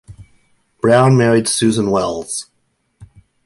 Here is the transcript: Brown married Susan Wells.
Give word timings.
Brown 0.81 1.15
married 1.15 1.47
Susan 1.47 1.91
Wells. 1.91 2.47